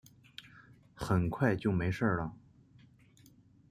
[0.95, 2.33] 很快就没事了